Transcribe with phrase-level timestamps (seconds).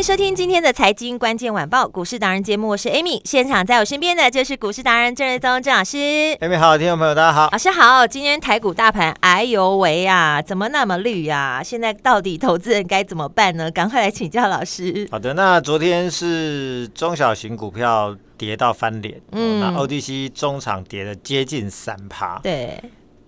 [0.00, 5.98] 迎收听今天的财经关键晚报股市达人节目，我是 Amy，现场在我身边的就是股市达人郑瑞宗郑老师。
[6.40, 8.06] Amy 好，听众朋友大家好，老师好。
[8.06, 11.60] 今天台股大盘，哎呦喂呀，怎么那么绿呀？
[11.62, 13.70] 现在到底投资人该怎么办呢？
[13.70, 15.06] 赶快来请教老师。
[15.10, 22.82] 好的，那昨天是中小型股票跌到翻脸，嗯，那 ODC 中场跌了接近三趴，对。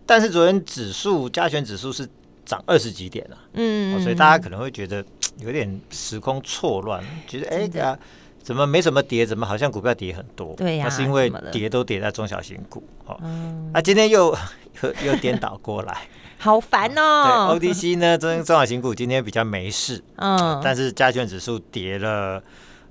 [0.07, 2.09] 但是昨天指数加权指数是
[2.53, 5.05] 涨二十几点了，嗯，所以大家可能会觉得。
[5.39, 7.99] 有点时空错乱，觉得哎呀，
[8.43, 10.55] 怎么没什么跌，怎么好像股票跌很多？
[10.57, 13.19] 对呀、啊，那是因为跌都跌在中小型股哦。
[13.23, 14.31] 嗯、啊，今天又
[14.83, 17.57] 又又颠倒过来， 好烦哦。
[17.59, 22.41] 对，ODC 呢，中中小型股今天比较没事，嗯，但是加权指数跌了，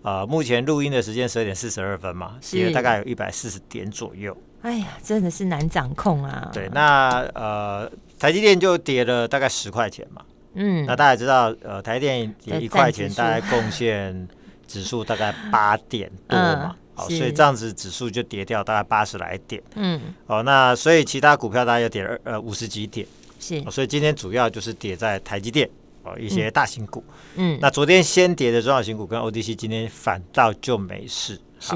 [0.02, 4.36] 呃，目前录音的时间十二点四十二分嘛，跌了大概有一百四十点左右。
[4.64, 6.50] 哎呀，真的是难掌控啊。
[6.52, 7.90] 对，那呃，
[8.22, 10.22] 台积电就跌了大概十块钱嘛。
[10.54, 14.28] 嗯，那大家知道，呃，台电跌一块钱，大概贡献
[14.68, 23.08] 指数大概八点多嘛，好，所以这样子指数就跌掉大概八十来点，嗯，哦，那所以其他股票大概又跌二呃五十几点，
[23.40, 25.68] 是，所以今天主要就是跌在台积电
[26.04, 27.04] 哦一些大型股，
[27.38, 31.74] 嗯，那昨天先跌的中小型股跟 ODC 今天反倒就没事，是，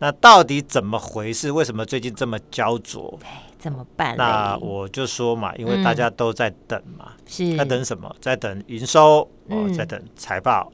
[0.00, 1.50] 那到底怎么回事？
[1.50, 3.18] 为什么最近这么焦灼？
[3.58, 4.16] 怎么办？
[4.16, 8.14] 那我就说嘛，因为大家都在等嘛，是在等什么？
[8.20, 10.72] 在等营收哦，在等财报。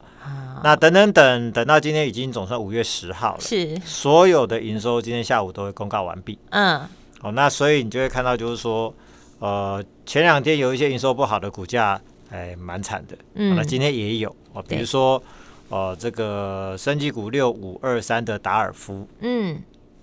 [0.63, 6.39] 那等等等等到今天已经总算五月十号了，是所有的营收今天下午都会公告完毕。
[6.51, 6.81] 嗯，
[7.21, 8.95] 哦，那所以你就会看到，就是说，
[9.39, 12.01] 呃，前两天有一些营收不好的股价，
[12.31, 13.17] 哎，蛮惨的。
[13.35, 15.23] 嗯，那今天也有哦，比如说，
[15.69, 19.07] 呃，这个升级股六五二三的达尔夫。
[19.21, 19.61] 嗯，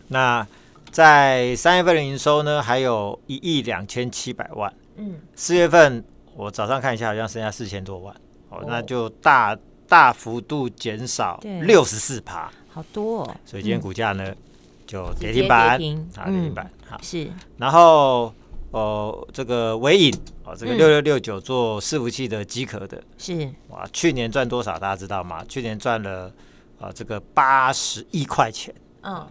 [0.09, 0.45] 那。
[0.91, 4.72] 在三月份的营收呢，还有一亿两千七百万。
[4.97, 6.03] 嗯，四月份
[6.35, 8.13] 我早上看一下，好像剩下四千多万。
[8.50, 9.57] 哦，哦，那就大
[9.88, 13.35] 大幅度减少六十四趴，好多哦。
[13.46, 14.38] 所以今天股价呢，嗯、
[14.85, 16.69] 就跌停板，跌停啊，跌停板。
[16.90, 17.31] 好，是。
[17.58, 18.34] 然后
[18.72, 20.13] 哦，这个纬颖
[20.44, 25.41] 哦，这个六六六九做伺服器的机壳的，是哇，去年赚多少大家知道吗？
[25.47, 26.29] 去年赚了
[26.81, 28.75] 啊，这个八十亿块钱。
[29.03, 29.25] 嗯。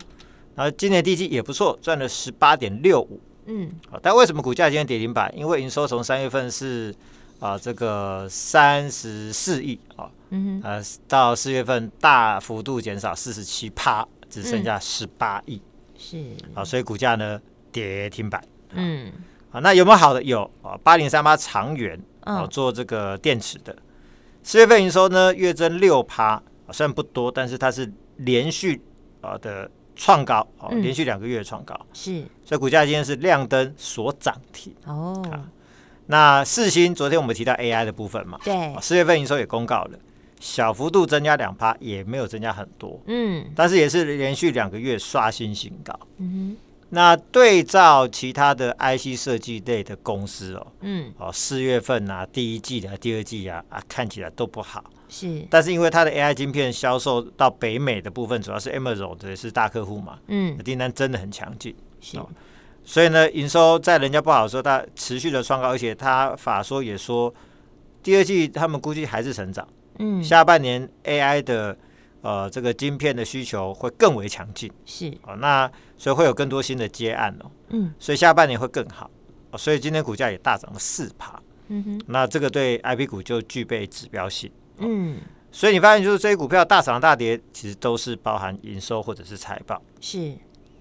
[0.55, 3.21] 然后今年第一季也不错，赚了十八点六五。
[3.47, 3.69] 嗯，
[4.03, 5.33] 但为什么股价今天跌停板？
[5.37, 6.95] 因为营收从三月份是
[7.41, 15.61] 啊、呃、这个三十四亿啊，嗯呃到四月份大幅度减少四十七趴，只剩下十八亿。
[15.97, 16.19] 是
[16.55, 17.41] 啊，所以股价呢
[17.73, 18.41] 跌停板。
[18.73, 19.11] 嗯，
[19.51, 20.23] 啊，那有没有好的？
[20.23, 23.75] 有啊，八零三八长源啊，做这个电池的，
[24.43, 26.41] 四月份营收呢月增六趴，
[26.71, 28.81] 虽然不多，但是它是连续
[29.23, 29.69] 啊的。
[30.01, 34.75] 创高哦，连续两个月创高，嗯、是，所以股价今天是亮灯所涨停。
[34.87, 35.23] 哦。
[36.07, 39.99] 那四星昨天我们提到 AI 的部分嘛，对，四月份营收也公告了，
[40.41, 46.70] 小幅度增加两趴，也没有增加很多，嗯，但是也是连续两个月刷新新高，嗯哼。
[46.91, 54.83] 那对照其他的 IC 设计类的公司哦，嗯，哦，四月份啊，第一季啊，第二季啊，啊，看起来都不好。
[55.09, 62.29] 是，但是因为它的 AI 晶片销售到北美的部分，主要是 Amazon 的是大客户嘛，嗯，订单真的很强劲，是、哦，
[62.85, 67.33] 所以呢，营收在人家不好的时候，它持续的创高，而且它法说也说，
[68.03, 69.67] 第二季他们估计还是成长，
[69.99, 71.77] 嗯，下半年 AI 的
[72.23, 75.71] 呃这个晶片的需求会更为强劲，是，哦，那
[76.01, 79.11] 所以会有更多新的接案哦，嗯，所以下半年会更好，
[79.51, 81.39] 哦，所以今天股价也大涨了四趴，
[81.69, 84.51] 嗯哼，那这个对 IP 股就具备指标性。
[84.79, 85.19] 嗯，
[85.53, 89.83] 所以你发现就是这些股票大涨大跌，其实都是包含营收或者是财报。
[90.01, 90.35] 是，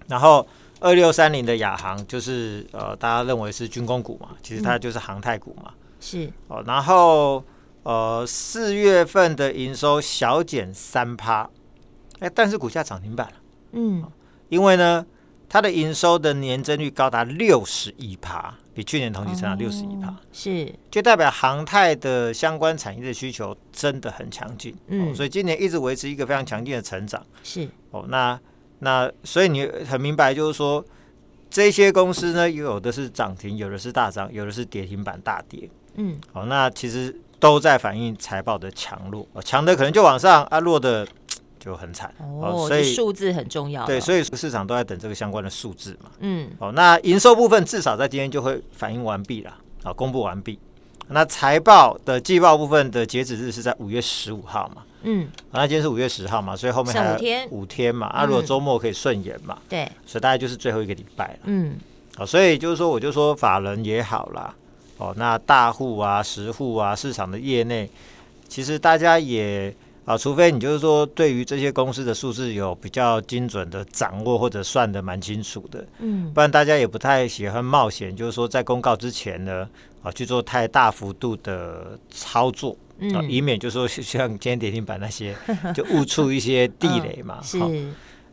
[0.08, 0.48] 然后
[0.80, 5.74] 二六三零的亚航就是呃，大家认为是军工股嘛，其实它就是航太股嘛。
[6.00, 6.32] 是。
[6.48, 7.44] 哦，然后
[7.82, 11.46] 呃四月份的营收小减三趴，
[12.20, 13.34] 哎，但是股价涨停板了。
[13.72, 14.02] 嗯，
[14.50, 15.04] 因为呢
[15.48, 20.72] 它的营收的年增率高达六十一趴，比去年同期成长六十一趴，是。
[20.90, 27.68] 就代表航太的相关产业的需求真的很强劲，嗯、哦，所以今年一直维持一个非常强劲的成长，是。
[27.90, 28.38] 哦，那
[28.78, 30.84] 那所以你很明白，就是说
[31.50, 41.04] 这些公司呢，有的是涨停，有的是大涨，有的是跌停板大跌，嗯，哦，那其实都在反映财报的强弱，强的可能就往上，啊，弱的。
[41.60, 43.84] 就很惨哦，所以数字很重要。
[43.84, 46.10] 对，所以市场都在等这个相关的数字嘛。
[46.20, 50.58] 嗯，哦，那营收部分至少在今天就会反映完毕了，啊，公布完毕。
[51.08, 54.82] 那财报的季报部分的截止日是在五月十五号嘛？
[55.02, 58.06] 嗯，那今天是五月十号嘛，所以后面还有五天嘛。
[58.06, 59.58] 啊，如果周末可以顺延嘛？
[59.68, 61.38] 对，所以大概就是最后一个礼拜了。
[61.44, 61.76] 嗯，
[62.16, 64.54] 好，所以就是说，我就说法人也好啦，
[64.96, 67.90] 哦，那大户啊、实户啊、市场的业内，
[68.48, 69.74] 其实大家也。
[70.10, 79.68] 啊，除非你就是说，对于这些公司的数字有比较精准的掌握，或者算的蛮清楚的，嗯，不然大家也不太喜欢冒险，就是说在公告之前呢，
[80.02, 85.32] 啊，去做太大幅度的操作，嗯，以免就是说像今天跌停板那些，
[85.72, 87.56] 就误触一些地雷嘛，是，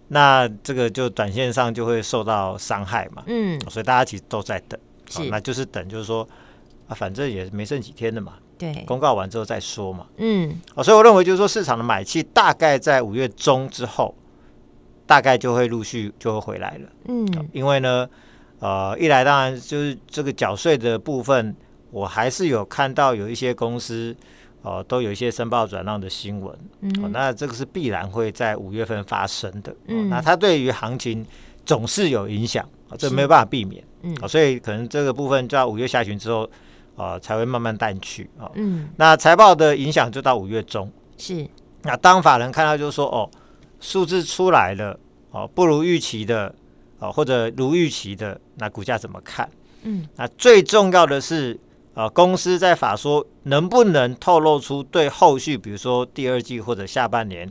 [0.08, 4.80] 那这个就短线上就会受到伤害嘛，嗯，所以大家其实都在等，
[5.12, 6.28] 是，那就是等，就是说
[6.88, 8.34] 啊，反正也没剩几天了嘛。
[8.58, 10.08] 对，公告完之后再说嘛。
[10.18, 14.16] 嗯，哦，所以我认为就是说，市场的买气大概在五月中之后，
[15.06, 16.90] 大概就会陆续就会回来了。
[17.08, 18.10] 嗯，因为呢，
[18.60, 21.56] 呃，一来当然就是这个缴税的部分，
[21.92, 24.16] 我还是有看到有一些公司，
[24.64, 26.58] 哦、呃，都有一些申报转让的新闻。
[26.82, 29.76] 嗯、哦，那这个是必然会在五月份发生的。
[29.86, 31.24] 嗯、哦，那它对于行情
[31.64, 33.84] 总是有影响，哦、这没有办法避免。
[34.02, 36.50] 嗯、哦，所以可能这个部分就要五月下旬之后。
[36.98, 38.44] 啊、呃，才会慢慢淡去啊。
[38.46, 40.92] 哦、嗯，那财报的影响就到五月中。
[41.18, 41.48] 是，
[41.84, 43.30] 那当法人看到就是说，哦，
[43.80, 45.00] 数字出来了，
[45.32, 46.54] 哦，不如预期的，
[47.00, 49.50] 哦，或者如预期的，那股价怎么看？
[49.84, 51.54] 嗯，那最重要的是，
[51.94, 57.50] 啊、呃，公司在法说能不能透露出对后续，比如说第二季或者下半年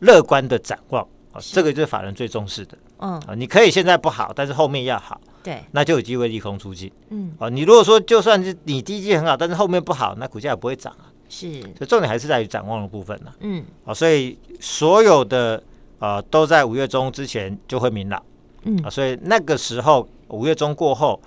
[0.00, 1.06] 乐观的展望？
[1.32, 2.78] 啊、这个就是法人最重视的。
[2.98, 5.20] 嗯，啊、哦，你可以现在不好，但是后面要好。
[5.42, 6.90] 对，那就有机会利空出尽。
[7.10, 11.06] 嗯，哦，你如果说就算是你第一季很好，但是后面不好，那股价也不会涨啊。
[11.28, 13.32] 是，所以重点还是在于展望的部分呢。
[13.40, 15.62] 嗯，啊，所以所有的
[15.98, 18.20] 呃都在五月中之前就会明朗。
[18.62, 21.20] 嗯，啊，所以那个时候五月中过后，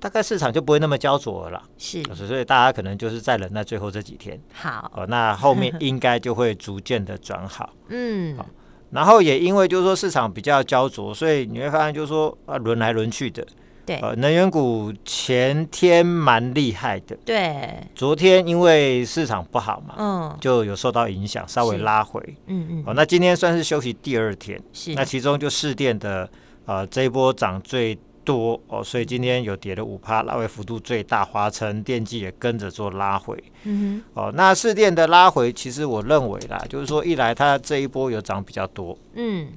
[0.00, 1.62] 大概市场就不会那么焦灼了。
[1.76, 4.40] 是，所以大家可能就是在忍耐最后这几天。
[4.54, 7.70] 好，哦，那后面应该就会逐渐的转好。
[7.88, 8.46] 嗯，好。
[8.94, 13.44] 然后也因为就是说市场比较焦灼，所以你会发现就是说啊轮来轮去的，
[13.84, 26.30] 对，呃能源股前天蛮厉害的，对，昨天因为市场不好嘛，嗯，就有受到影响，稍微拉回，嗯嗯，哦那今天算是休息第二天，是，那其中就市电的
[26.64, 33.36] 呃这一波涨最多哦，所以今天有跌了五趴，拉回幅度最大，华城电机也跟着做拉回。
[33.64, 39.48] 嗯哼，哦，那市电的拉回，其实我认为啦，就是说一来它这一波有涨比较多，嗯，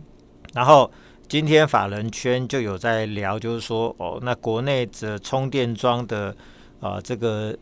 [0.53, 0.89] 然后
[1.27, 6.27] 今天法人圈就有在聊，就是说哦，那国内的充电桩的
[6.79, 7.57] 啊、呃，这个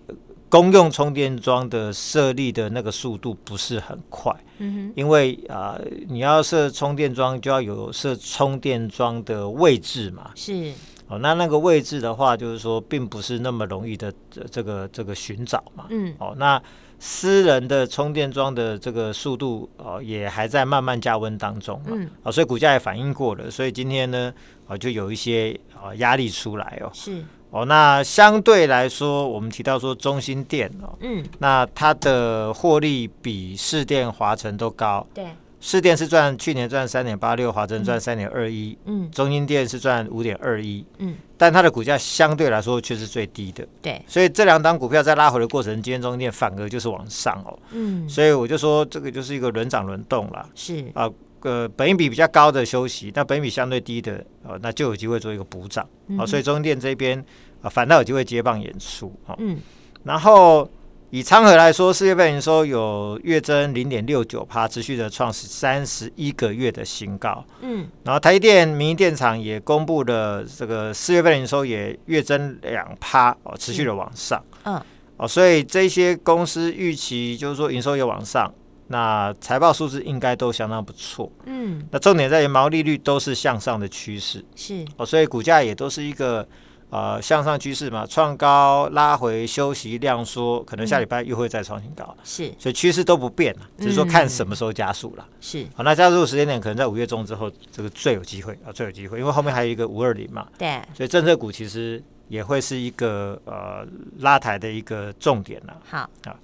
[0.50, 10.72] 公用充电桩的设立的那个速度不是很快，嗯哼，因为啊、呃，你要设充电桩就要有设充电桩的位置嘛，是。
[11.08, 14.12] 哦，那那个位置的话，就是说，并不是那么容易的
[14.50, 15.86] 这个这个寻找嘛。
[15.90, 16.14] 嗯。
[16.18, 16.60] 哦，那
[16.98, 21.90] 私人的充电桩的这个速度哦，也还在慢慢加温当中嘛。
[21.92, 22.10] 嗯。
[22.24, 24.34] 哦，所以股价也反应过了，所以今天呢，
[24.68, 26.90] 哦，就有一些啊压力出来哦。
[26.92, 27.24] 是。
[27.52, 35.06] 哦，那相对来说，我们提到说中心店哦，嗯，那它的获利比市电、华城都高。
[35.14, 35.26] 对。
[35.60, 50.86] 市电是赚去年赚三点八六，华城赚三点二一，嗯，中兴电是赚五点二一，嗯，但它的股价相对来说却是最低的，对，所以这两档股票在拉回的过程，今天中兴电反而就是往上哦，嗯，所以我就说这个就是一个轮涨轮动啦，是。
[50.94, 51.10] 啊，
[51.42, 57.18] 呃，本益比比较高的休息，那本益比相对低的，呃，那就有机会做一个补涨，啊，所以中兴电这边
[57.62, 59.58] 啊，反倒有机会接棒演出，啊，嗯，
[60.04, 60.70] 然后。
[61.16, 67.42] 以昌河来说，四月份营收有月增零点六九趴，持续的创三十一个月的新高。
[67.62, 74.44] 嗯，然后台积电、民营电厂也公布了这个四月份营收也月增两趴哦，持续的往上。
[74.66, 74.82] 嗯，
[75.16, 78.54] 哦，所以这些公司预期就是说营收也往上，
[78.88, 81.32] 那财报数字应该都相当不错。
[81.46, 84.44] 嗯，那重点在于毛利率都是向上的趋势。
[84.54, 86.46] 是哦，所以股价也都是一个
[86.90, 103.86] 呃向上趋势嘛，创高拉回休息量缩，可能下礼拜又会再创新高，是，所以趋势都不变了，只是说看什么时候加速了，是，好，那加速时间点可能在五月中之后，这个最有机会啊，最有机会，因为后面还有一个五二零嘛，对，所以政策股其实也会是一个呃
[104.20, 106.36] 拉抬的一个重点了，好，啊，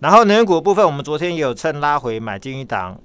[0.00, 2.98] 然后能源股的部分，我们昨天也有趁拉回买进一档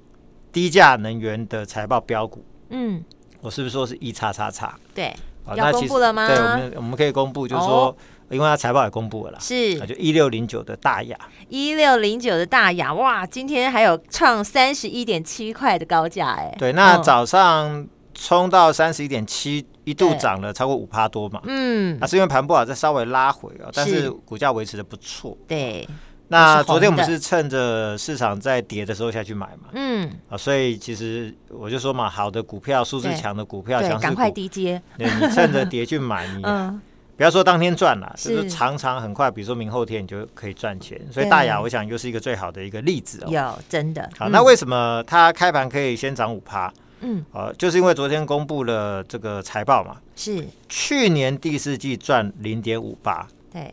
[0.52, 3.04] 低价能源的财报标股，嗯。
[3.40, 4.76] 我是不是说是一叉叉叉？
[4.92, 5.14] 对，
[5.56, 6.26] 要公布了吗？
[6.26, 7.96] 对，我们我们可以公布，就是说，
[8.30, 25.88] 因为它财报也公布了啦，是，就一六零九的大亚，一六零九的大亚，哇，今天还有创三十一点七块的高价，哎，对，那早上冲到三十一点七，一度涨了超过五趴多嘛，嗯，那是因为盘不好，再稍微拉回啊，但是股价维持的不错，对。
[26.30, 30.10] 那昨天我们是趁着市场在跌的时候下去买嘛，嗯。
[30.28, 36.42] 啊，所以其实我就说嘛，好的股票，素质强的股票，强势股，赶快低接，对，你趁着跌去买，你
[37.16, 41.00] 不要说当天赚了，就是常常很快，比如说明后天你就可以赚钱。
[41.10, 43.28] 所以大雅，我想又是一个最好的一个例子哦。
[43.30, 44.08] 有真的。
[44.18, 46.70] 好，那为什么它开盘可以先涨五趴？
[47.00, 50.46] 嗯，呃，就是因为昨天公布了这个财报嘛，是。
[50.68, 53.72] 去年第四季赚零点五八，对，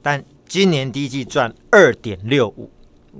[0.00, 0.22] 但。
[0.52, 2.70] 今年第一季赚二点六五，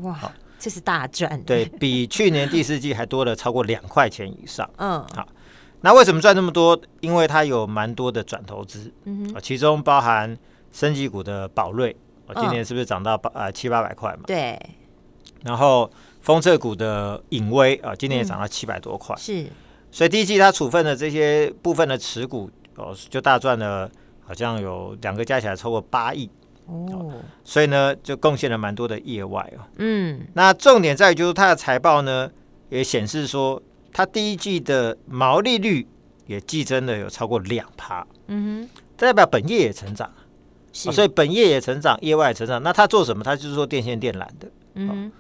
[0.03, 4.69] 哇，这是大赚，对，比去年第四季还多了超过两块钱以上。
[4.77, 5.27] 嗯，好，
[5.81, 6.79] 那为什么赚这么多？
[7.01, 10.37] 因为它有蛮多的转投资，嗯，其中包含
[10.73, 11.97] 升级股的宝瑞，
[12.37, 14.25] 今年是不是涨到八呃七八百块嘛？
[14.27, 14.61] 对。
[15.43, 19.47] 然后封测股的颖威啊，今年也涨到七百多块，是。
[19.91, 26.29] 所以第一季它处分的这些部分的持股哦，就大赚了，好像有两个加起来超过八亿。
[26.67, 27.13] 哦，
[27.45, 29.65] 所以呢，就贡献了蛮多的业外哦。
[29.77, 32.31] 嗯，那重点在于就是它的财报呢，
[32.71, 33.61] 也显示说，
[33.93, 35.87] 它第一季的毛利率
[36.27, 38.07] 也季增了有超过两趴。
[38.29, 40.11] 嗯哼，代表本业也成长，
[40.73, 42.63] 是、哦，所以本业也成长，业外也成长。
[42.63, 43.23] 那他做什么？
[43.25, 44.51] 他就是做电线电缆的。
[44.75, 45.11] 嗯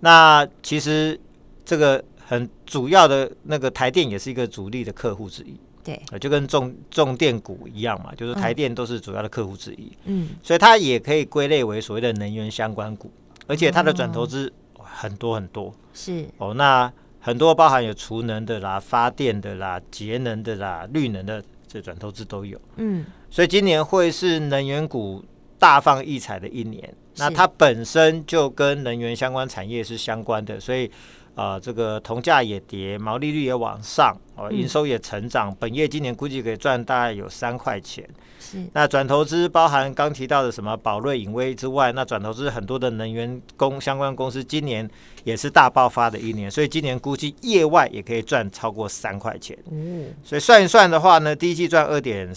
[0.00, 1.18] 那其实
[1.64, 5.58] 这个很主要的那个台电也是一个主力的客户之一。
[5.84, 9.92] 对，就跟重重电股一样嘛，就是台电都是主要的客户之一。
[10.06, 13.12] 嗯，所以它也可以归类为所谓的能源相关股，
[13.46, 15.74] 而且它的转投资很多很多。
[15.92, 22.58] 是哦，那很多包含有储能的啦、发电的啦、节能的啦、绿能的这转投资都有。
[22.76, 25.22] 嗯，所以今年会是能源股
[25.58, 26.94] 大放异彩的一年。
[27.16, 30.90] 那它本身就跟能源相关产业是相关的，所以。
[31.34, 38.08] 啊、呃，这个铜价也跌，毛利率也往上，哦，营收也成长，嗯、本业今年估计可以赚大概有三块钱。
[38.38, 44.88] 是，那转投资包含刚提到的什么宝瑞、影威之外，那转投资很多的能源公相关公司，今年
[45.24, 49.58] 也是大爆发的一年，所以今年估计业外也可以赚超过三块钱。
[49.72, 52.32] 嗯，所以算一算的话呢，第一季赚二点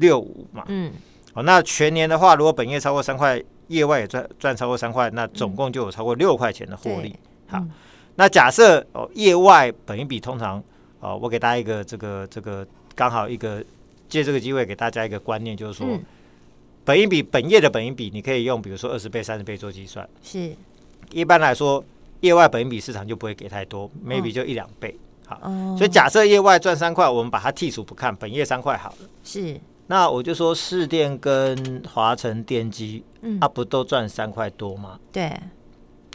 [0.00, 0.64] 六五嘛。
[0.66, 0.92] 嗯，
[1.32, 7.16] 哦，那全年的话，如果本业超过三块，业外也赚赚超过三块，那总共就有超过六块钱的获利。
[7.52, 7.66] 嗯、好。
[8.16, 10.62] 那假设哦，业外本一比通常
[11.00, 13.64] 哦，我给大家一个这个这个刚好一个
[14.08, 16.04] 借这个机会给大家一个观念，就是说，嗯、
[16.84, 20.06] 本一比本业的本一比，你可以用比如说二十倍、三十倍做计算。
[20.22, 20.54] 是，
[21.10, 21.82] 一般来说，
[22.20, 24.94] 业外本一比市场就不会给太多、哦、，maybe 就一两倍。
[25.26, 29.08] 好，哦、所以假设业外赚三块，我们把它剔除不看，本业三块好了。
[29.24, 35.00] 是，那我就说市电跟华晨电机，嗯，它不都赚三块多吗？
[35.10, 35.32] 对。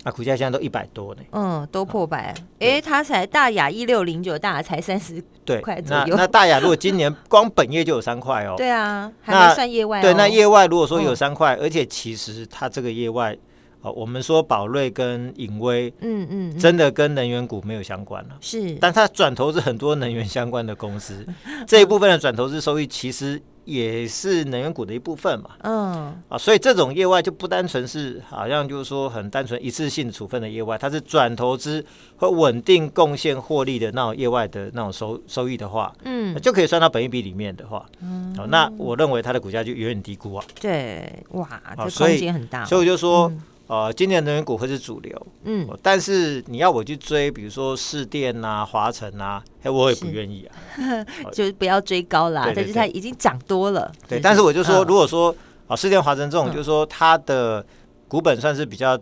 [0.07, 2.33] 那股价现在都一百多呢，嗯，都破百。
[2.59, 6.15] 哎，它才大雅一六零九，大雅才三十对块左右。
[6.15, 10.01] 那那大雅如果今年光本业就有三块哦， 对啊，还没算业外。
[10.01, 13.37] 对，那业外如果说有三块，而且其实它这个业外，
[13.81, 21.27] 哦，我们说宝瑞跟颖威，嗯嗯，真的跟能源股没有相关了，是，但它转投资很多能源相关的公司，
[21.67, 23.41] 这一部分的转投资收益其实。
[23.67, 26.15] 也是能源股的一部分嘛，嗯。
[26.29, 41.47] 啊，所以这种业外就不单纯是好像就是说很单纯一次性处分的业外，它是转投资和稳定贡献获利的那种业外的那种收收益的话，嗯，就可以算到本一笔里面的话，嗯，那我认为它的股价就远远低估啊，对，哇，
[41.77, 43.31] 这空间很大，所以我就说。
[43.67, 50.55] 呃，今年能源股会是主流，嗯，但是你要我去追，比如说市电啊、华城啊，我也不愿意啊，
[51.33, 53.91] 就不要追高啦，但是它已经涨多了。
[54.07, 55.35] 对，但是我就说，如果说
[55.67, 57.65] 啊，市电、华晨这种，就是说它的
[58.07, 58.97] 股本算是比较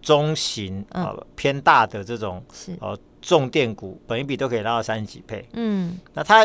[0.00, 2.42] 中型啊偏大的这种，
[2.80, 6.44] 呃，重电股，本一比都可以拉到三十几倍，嗯，那它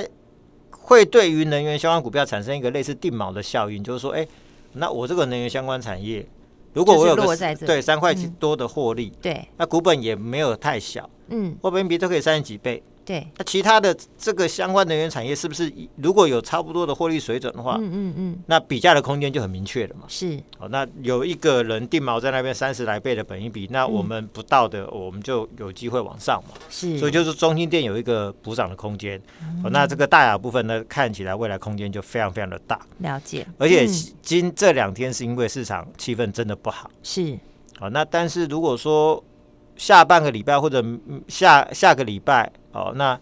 [0.69, 4.27] 会对于能源相关股票产生一个类似定锚的效应，就是说，哎，
[4.73, 6.23] 那我这个能源相关产业。
[6.77, 20.01] 如果我有个对三块多的获利，对，那股本也没有太小，嗯，或本益比都可以三十几倍，对，那其他的这个相关能源产业是不是如果有差不多的获利水准的话，嗯嗯嗯，那比价的空间就很明确了嘛。
[20.09, 26.55] 是，哦，那有一个人定锚在那边三十来倍的本益比，那我们不到的，我们就有机会往上嘛。
[26.69, 29.17] 是，所以就是中心店有一个补涨的空间。
[29.63, 32.77] 哦，那这个大雅部分呢，看起来未来空间就非常非常的大。
[32.97, 33.47] 了解。
[33.57, 33.87] 而且
[34.21, 36.91] 今这两天是因为市场气氛真的不好。
[37.01, 37.39] 是。
[37.79, 39.23] 好，那但是如果说
[39.77, 40.83] 下半个礼拜或者
[41.29, 43.19] 下下个礼拜，哦，那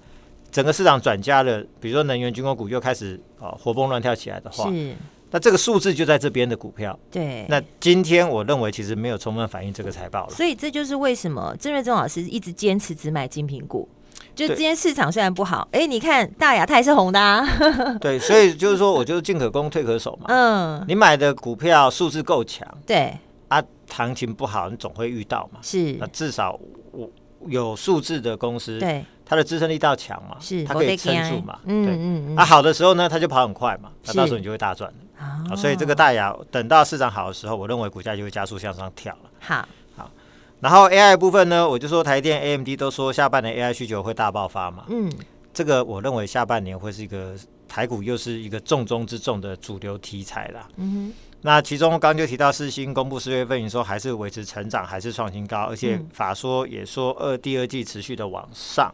[0.51, 4.93] 整个市场转佳了，比如说能源、军工股又开始哦活蹦乱跳起来的话，是，
[5.31, 6.97] 那这个数字就在这边的股票。
[7.09, 10.29] 对，那今天我认为其实没有充分反映这个财报了。
[10.29, 13.87] 所以这就是为什么郑瑞宗老师一直坚持只买精品股。
[14.33, 17.45] 就今天市场虽然不好，哎，你看大亚它也是红的啊。
[17.99, 20.25] 对，所以就是说，我就进可攻退可守嘛。
[20.27, 23.13] 嗯，你买的股票数字够强，对。
[23.47, 25.59] 啊，行情不好，你总会遇到嘛。
[25.61, 26.59] 是，那至少
[26.91, 27.09] 我
[27.47, 31.59] 有数字的公司，对它的支撑力道强嘛，是它可以撑住嘛。
[31.65, 32.35] 嗯嗯嗯。
[32.37, 34.91] 啊，好的时候呢，它就跑很快嘛，那到时候你就会大赚。
[35.17, 39.29] 啊，所以这个大亚等到市场好的时候，我认为股价就会加速向上跳了。
[39.39, 40.11] 好，好。
[40.59, 44.83] 然后 AI 部分呢，我就说台电、AMD 都说下半年 AI 需求会大爆发嘛。
[44.89, 45.11] 嗯，
[45.53, 47.33] 这个我认为下半年会是一个
[47.67, 50.67] 台股又是一个重中之重的主流题材啦。
[50.75, 51.13] 嗯哼。
[51.41, 58.91] 那其中刚刚就提到四星公布四月份营收还是维持成长，还是创新高，而且法说也说二第二季持续的往上，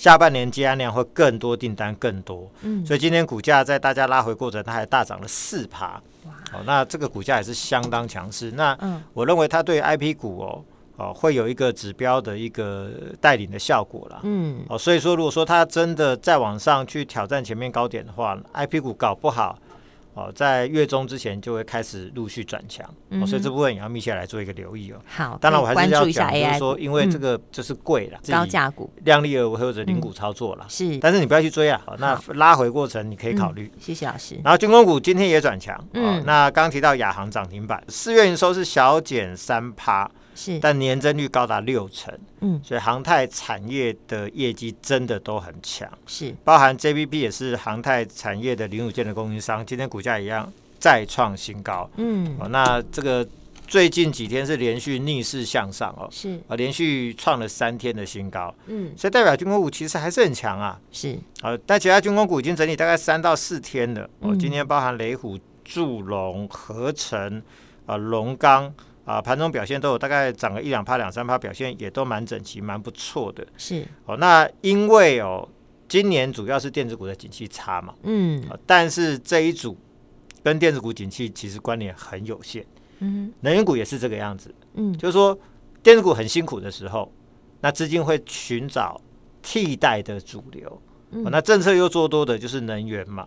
[0.00, 8.50] 下半年接案量会更多，订单更多，嗯，所以今天股价在大家拉回过程，它还大涨了四趴，哇，哦，那这个股价也是相当强势。
[8.52, 8.74] 那
[9.12, 10.64] 我认为它对 IP 股哦，
[10.96, 12.90] 哦会有一个指标的一个
[13.20, 19.58] 带领的效果啦，嗯，哦，所以说如果说它真的再往上去挑战前面高点的话，IP 股搞不好。
[20.20, 24.96] 哦，在月中之前就会开始陆续转强，嗯哦，所以这部分也要密切来做一个留意哦。
[25.06, 30.70] 好，当然我还是要讲，就是说，因为这个就是贵了，嗯、高价股，量力而为或者零股操作了，嗯。
[30.70, 31.80] 是，但是你不要去追啊。
[31.86, 33.80] 好，那拉回过程你可以考虑，嗯。
[33.80, 34.38] 谢谢老师。
[34.44, 40.10] 然后军工股今天也转强，嗯，哦，那刚提到亚航涨停板，四月营收是小减三趴。
[40.34, 53.26] 是，但年增率高达六成，嗯，所以航太产业的业绩真的都很强，是，包含 JBP 也是航太产业的零组件的供应商，今天股价一样再创新高，嗯，哦，那这个
[53.66, 67.42] 最近几天是连续逆势向上哦，是，啊，连续创了三天的新高，嗯，所以代表军工股其实还是很强啊，是，啊，但其他军工股已经整理大概三到四天了，哦，今天包含雷虎、祝龙、合成
[67.86, 68.72] 啊、龙钢。
[69.10, 73.44] 啊，盘中表现都有大概涨个一两趴、两三趴，表现也都蛮整齐、蛮不错的。
[73.56, 75.48] 是哦，那因为哦，
[75.88, 79.76] 今年主要是电子股的景气差嘛，嗯，但是这一组
[80.44, 82.64] 跟电子股景气其实关联很有限。
[83.00, 84.54] 嗯，能源股也是这个样子。
[84.74, 85.36] 嗯，就是说
[85.82, 87.12] 电子股很辛苦的时候，
[87.60, 89.00] 那资金会寻找
[89.42, 90.80] 替代的主流。
[91.10, 93.26] 嗯，那政策又做多的就是能源嘛，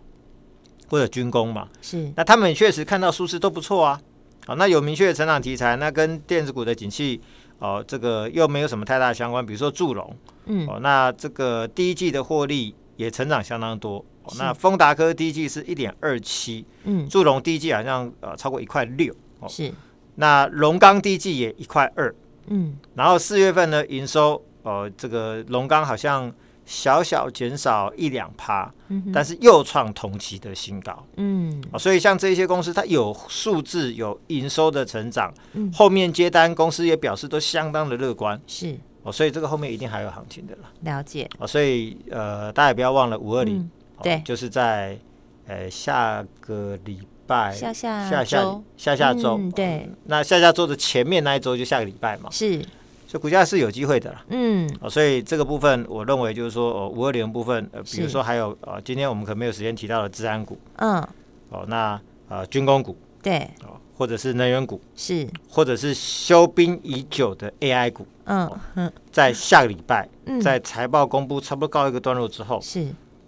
[0.88, 1.68] 或者军工嘛。
[1.82, 4.00] 是，那他们确实看到数字都不错啊。
[4.46, 7.20] 好，那有明确的成长题材，那跟电子股的景气
[7.58, 9.44] 哦，这个又没有什么太大相关。
[9.44, 14.04] 比如说祝融，嗯，哦，那这个第一季的获利也成长相当多。
[14.24, 19.72] 哦、那丰达科第一季是一点二七，嗯，祝融第一季好像呃超过一块六，哦，是。
[20.16, 22.14] 那龙钢第一季也一块二，
[22.48, 26.32] 嗯，然后四月份呢营收，哦，这个龙钢好像。
[26.66, 31.04] 小小减少一两趴，嗯、但是又创同期的新高。
[31.16, 38.40] 嗯，所以像这些公司，它有数字、有营收的成长，嗯、后面接单公司也表示都相当的乐观。
[38.46, 40.70] 是哦，所以这个后面一定还有行情的了。
[40.80, 43.70] 了解哦，所以呃，大家也不要忘了五二零，
[44.02, 44.98] 对，就是在
[45.46, 52.30] 呃下个礼拜下下下下下下周，嗯、对、哦，那下下周的前面那一周就下个礼拜嘛。
[52.30, 52.64] 是。
[53.14, 61.00] 这股价是有机会的啦，嗯，哦，所以这个部分我认为就是说，哦，五二零部分，呃，比如说还有，呃，今天我们可能没有时间提到的治安股，嗯，
[61.50, 70.08] 哦，那呃，军工股，对，哦，或者是能源股，是，或者是休兵已久的 AI 股，嗯嗯，在下个礼拜，
[70.42, 72.84] 在财报公布差不多告一个段落之后，是。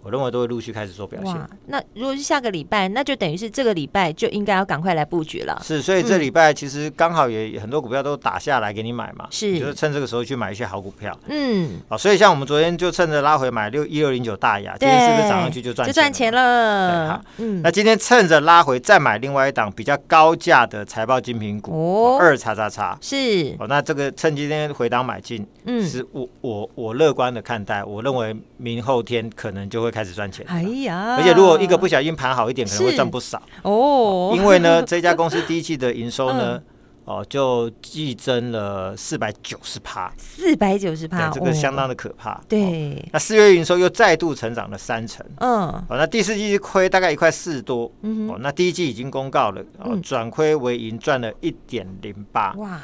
[0.07, 1.35] 我认为都会陆续开始做表现。
[1.65, 5.61] 那如果是下个礼拜，那就等于是这个礼拜就应该要赶快来布局了。
[5.61, 11.13] 是，所以这礼拜其实刚好也很多股票都打下来给你买嘛，是，就是趁这个时候去买一些好股票。
[11.27, 15.93] 嗯，好，所以像我们昨天就趁着拉回买六一六零九大雅，今天是不是涨上去就赚钱？
[15.93, 17.09] 就赚钱了。
[17.09, 23.53] 好，嗯，那今天趁着拉回再买另外一档比较高价的财报精品股哦，二叉叉叉是。
[23.59, 30.45] 哦，那这个趁今天回档买进，嗯，是我我我乐观的看待，我认为明后天可能就会开始赚钱。
[30.47, 34.31] 哎呀，而且如果一个不小心盘好一点，可能会赚不少哦。
[34.35, 36.61] 因为呢，这家公司第一季的营收呢，
[37.07, 42.37] 哦，就季增了四百九十趴，四百九十趴，这个相当的可怕。
[42.49, 45.25] 对，哦、那四月营收又再度成长了三成。
[45.37, 47.89] 嗯，哦，那第四季亏大概一块四多。
[48.01, 52.51] 嗯，哦，那第一季已经公告了，哦，转亏为盈，赚了一点零八。
[52.57, 52.77] 哇，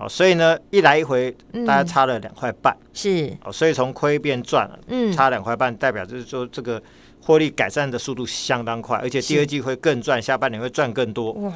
[0.00, 1.30] 哦，所以呢，一来一回，
[1.64, 2.76] 大家差了两块半。
[2.80, 6.82] 嗯、是，哦，所以从亏变赚了，嗯，差两块半，代表就是说这个。
[7.20, 11.32] 获利改善的速度相当快，而且第二季会更赚，下半年会赚更多。
[11.32, 11.52] 哇，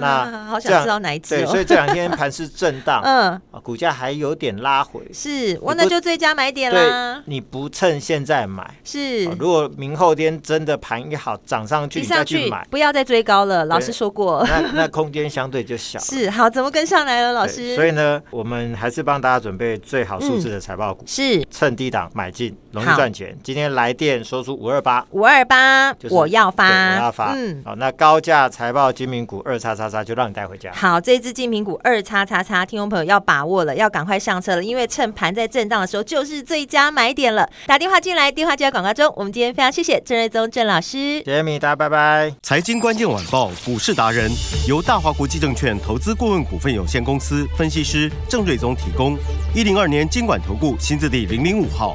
[0.00, 1.36] 那好想知道哪一支？
[1.36, 5.00] 对，所以这两天盘是震荡， 嗯，股价还有点拉回。
[5.12, 7.22] 是，哇，那就最佳买点啦。
[7.26, 9.24] 你不趁现在买，是。
[9.38, 13.64] 如果明后天真的盘一好涨上去，你再去买，不要再追高了。
[13.66, 15.98] 老师说过，那那空间相对就小。
[15.98, 17.74] 是，好，怎么跟上来了，老师？
[17.74, 23.36] 所以呢，我们还是帮大家准备最好数字的财报股，是趁低档买进，容易赚钱。
[23.42, 25.94] 今天来电说出五二八，五二八。
[26.10, 30.70] 我要发，我要发，嗯，好，那高价财报精品股二叉叉叉就让你带回家。
[30.72, 37.48] 好，这支精品股二叉叉叉，听众朋友要把握了，要赶快上车了，因为趁盘在震荡的时候就是最佳买点了。
[37.66, 39.12] 打电话进来，电话就在广告中。
[39.16, 42.32] 我们今天非常谢谢郑瑞宗郑老师，谢谢米达，拜拜。
[42.42, 44.30] 财经关键晚报股市达人
[44.66, 49.16] 由大华国际证券投资顾问股份有限公司分析师郑瑞宗提供。
[49.54, 51.94] 一零二年金管投顾新字第零零五号。